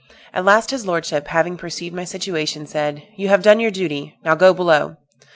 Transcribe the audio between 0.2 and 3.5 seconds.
At last his lordship, having perceived my situation, said, 'You have